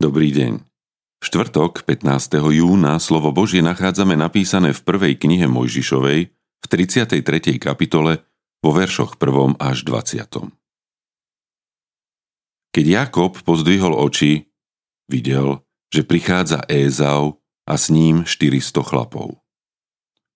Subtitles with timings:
[0.00, 0.64] Dobrý deň.
[1.20, 2.40] V štvrtok 15.
[2.56, 7.20] júna slovo Božie nachádzame napísané v prvej knihe Mojžišovej v 33.
[7.60, 8.24] kapitole
[8.64, 9.60] vo veršoch 1.
[9.60, 10.56] až 20.
[12.72, 14.48] Keď Jakob pozdvihol oči,
[15.04, 15.60] videl,
[15.92, 19.36] že prichádza Ézau a s ním 400 chlapov.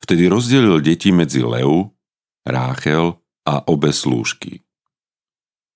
[0.04, 1.88] Vtedy rozdelil deti medzi Leu,
[2.44, 3.16] Ráchel
[3.48, 4.60] a obe slúžky.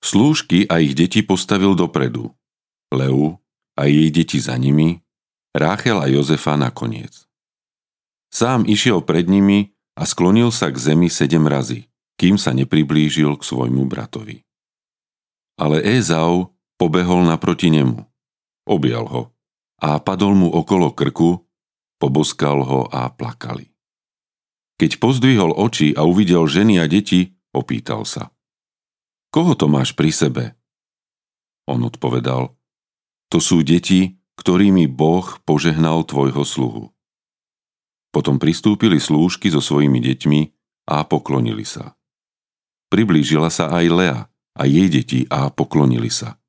[0.05, 2.36] Slúžky a ich deti postavil dopredu.
[2.92, 3.41] Leu
[3.78, 4.98] a jej deti za nimi,
[5.55, 7.24] Ráchel a Jozefa nakoniec.
[8.28, 11.89] Sám išiel pred nimi a sklonil sa k zemi sedem razy,
[12.20, 14.44] kým sa nepriblížil k svojmu bratovi.
[15.58, 18.02] Ale Ézau pobehol naproti nemu,
[18.69, 19.22] objal ho
[19.78, 21.47] a padol mu okolo krku,
[22.02, 23.70] poboskal ho a plakali.
[24.78, 28.30] Keď pozdvihol oči a uvidel ženy a deti, opýtal sa.
[29.34, 30.45] Koho to máš pri sebe?
[31.67, 32.58] On odpovedal,
[33.28, 36.84] to sú deti, ktorými Boh požehnal tvojho sluhu.
[38.08, 40.40] Potom pristúpili slúžky so svojimi deťmi
[40.88, 41.92] a poklonili sa.
[42.88, 44.18] Priblížila sa aj Lea
[44.56, 46.40] a jej deti a poklonili sa.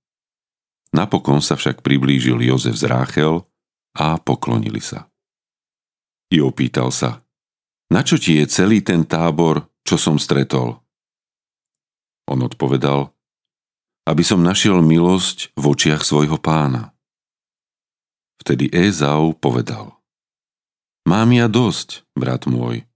[0.96, 3.44] Napokon sa však priblížil Jozef z Ráchel
[4.00, 5.12] a poklonili sa.
[6.32, 7.22] I opýtal sa,
[7.90, 10.78] na čo ti je celý ten tábor, čo som stretol?
[12.30, 13.10] On odpovedal,
[14.10, 16.98] aby som našiel milosť v očiach svojho pána.
[18.42, 19.94] Vtedy Ézau povedal,
[21.06, 22.90] Mám ja dosť, brat môj,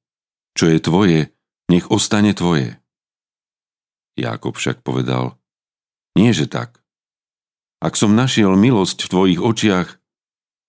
[0.57, 1.19] čo je tvoje,
[1.69, 2.81] nech ostane tvoje.
[4.17, 5.37] Jákob však povedal,
[6.17, 6.81] nie že tak.
[7.77, 9.89] Ak som našiel milosť v tvojich očiach,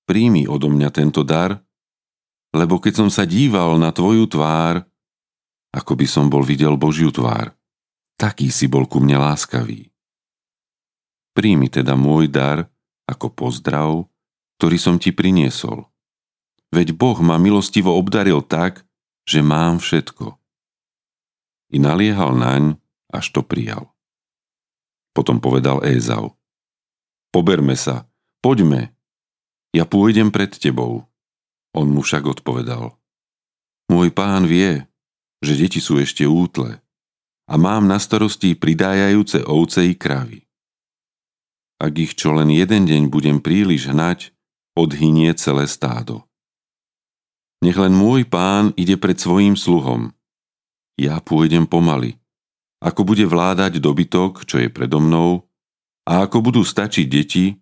[0.05, 1.61] príjmi odo mňa tento dar,
[2.53, 4.85] lebo keď som sa díval na tvoju tvár,
[5.73, 7.53] ako by som bol videl Božiu tvár,
[8.21, 9.94] taký si bol ku mne láskavý.
[11.35, 12.71] Príjmi teda môj dar
[13.11, 14.07] ako pozdrav,
[14.59, 15.91] ktorý som ti priniesol.
[16.71, 18.87] Veď Boh ma milostivo obdaril tak,
[19.27, 20.39] že mám všetko.
[21.75, 22.79] I naliehal naň,
[23.11, 23.91] až to prijal.
[25.15, 26.39] Potom povedal Ézau.
[27.35, 28.07] Poberme sa,
[28.39, 28.95] poďme,
[29.75, 31.11] ja pôjdem pred tebou.
[31.75, 32.95] On mu však odpovedal.
[33.91, 34.87] Môj pán vie,
[35.43, 36.79] že deti sú ešte útle
[37.51, 40.44] a mám na starosti pridájajúce ovce i kravy.
[41.79, 44.31] Ak ich čo len jeden deň budem príliš hnať,
[44.79, 46.27] odhynie celé stádo.
[47.63, 50.13] Nech len môj pán ide pred svojím sluhom.
[51.01, 52.21] Ja pôjdem pomaly.
[52.85, 55.49] Ako bude vládať dobytok, čo je predo mnou,
[56.05, 57.57] a ako budú stačiť deti,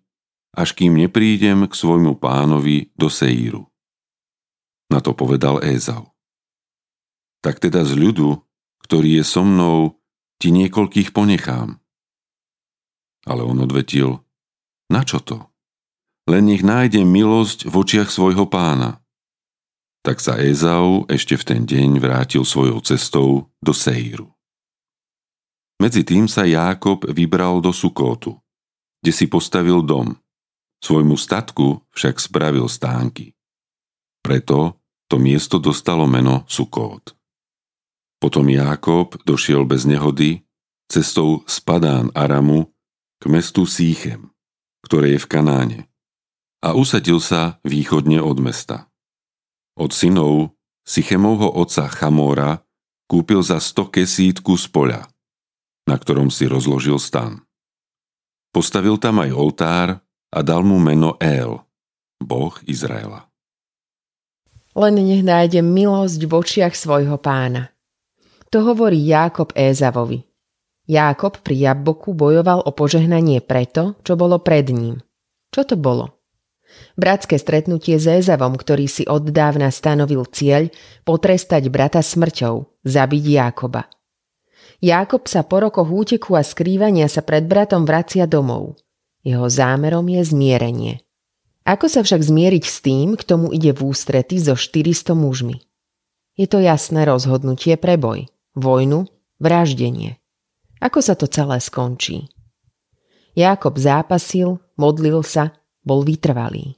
[0.53, 3.71] až kým neprídem k svojmu pánovi do Seíru.
[4.91, 6.11] Na to povedal Ézau.
[7.39, 8.43] Tak teda z ľudu,
[8.83, 9.97] ktorý je so mnou,
[10.37, 11.79] ti niekoľkých ponechám.
[13.23, 14.19] Ale on odvetil,
[14.91, 15.39] na čo to?
[16.27, 18.99] Len nech nájde milosť v očiach svojho pána.
[20.03, 24.31] Tak sa Ezau ešte v ten deň vrátil svojou cestou do Seíru.
[25.79, 28.39] Medzi tým sa Jákob vybral do Sukótu,
[28.99, 30.15] kde si postavil dom.
[30.83, 33.31] Svojmu statku však spravil stánky.
[34.19, 37.15] Preto to miesto dostalo meno Sukót.
[38.19, 40.43] Potom Jákob došiel bez nehody
[40.87, 42.72] cestou z Padán Aramu
[43.23, 44.35] k mestu Síchem,
[44.83, 45.79] ktoré je v Kanáne,
[46.59, 48.91] a usadil sa východne od mesta.
[49.79, 50.51] Od synov
[50.83, 52.67] Sychemovho otca Chamóra
[53.07, 55.07] kúpil za 100 kesítku z poľa,
[55.87, 57.39] na ktorom si rozložil stan.
[58.51, 59.87] Postavil tam aj oltár
[60.27, 61.63] a dal mu meno El,
[62.19, 63.31] boh Izraela.
[64.75, 67.71] Len nech nájde milosť v očiach svojho pána.
[68.51, 70.32] To hovorí Jákob Ézavovi.
[70.83, 74.99] Jákob pri Jabboku bojoval o požehnanie preto, čo bolo pred ním.
[75.53, 76.19] Čo to bolo?
[76.97, 80.67] Bratské stretnutie s Ézavom, ktorý si od dávna stanovil cieľ
[81.07, 83.87] potrestať brata smrťou, zabiť Jákoba.
[84.83, 88.75] Jákob sa po rokoch úteku a skrývania sa pred bratom vracia domov.
[89.23, 90.93] Jeho zámerom je zmierenie.
[91.63, 95.63] Ako sa však zmieriť s tým, k tomu ide v ústrety so 400 mužmi?
[96.35, 98.27] Je to jasné rozhodnutie pre boj,
[98.57, 99.07] vojnu,
[99.39, 100.19] vraždenie.
[100.83, 102.27] Ako sa to celé skončí?
[103.39, 106.75] Jákob zápasil, modlil sa, bol vytrvalý.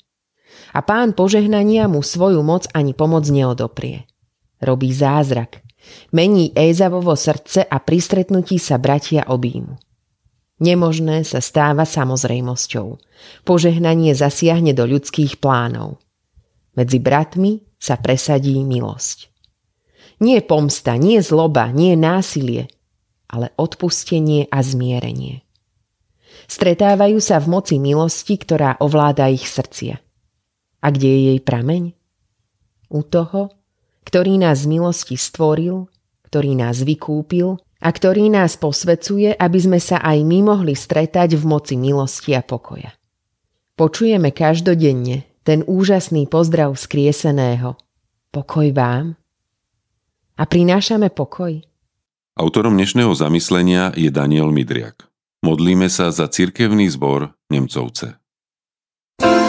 [0.78, 4.06] A pán požehnania mu svoju moc ani pomoc neodoprie.
[4.62, 5.66] Robí zázrak.
[6.14, 9.74] Mení Ézavovo srdce a pri stretnutí sa bratia objímu.
[10.62, 12.88] Nemožné sa stáva samozrejmosťou.
[13.44, 16.00] Požehnanie zasiahne do ľudských plánov.
[16.78, 19.34] Medzi bratmi sa presadí milosť.
[20.24, 22.72] Nie pomsta, nie zloba, nie násilie,
[23.30, 25.46] ale odpustenie a zmierenie.
[26.46, 29.98] Stretávajú sa v moci milosti, ktorá ovláda ich srdcia.
[30.84, 31.98] A kde je jej prameň?
[32.94, 33.50] U toho,
[34.06, 35.90] ktorý nás z milosti stvoril,
[36.30, 41.44] ktorý nás vykúpil a ktorý nás posvecuje, aby sme sa aj my mohli stretať v
[41.50, 42.94] moci milosti a pokoja.
[43.76, 47.76] Počujeme každodenne ten úžasný pozdrav skrieseného.
[48.30, 49.18] Pokoj vám.
[50.36, 51.60] A prinášame pokoj.
[52.36, 55.08] Autorom dnešného zamyslenia je Daniel Midriak.
[55.40, 58.20] Modlíme sa za cirkevný zbor Nemcovce.
[59.24, 59.45] thank you